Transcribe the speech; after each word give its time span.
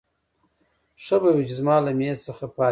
ښه 1.03 1.15
به 1.21 1.29
وي 1.35 1.43
چې 1.49 1.55
زما 1.59 1.75
له 1.85 1.91
مېز 1.99 2.17
څخه 2.27 2.45
پاڅېږې. 2.55 2.69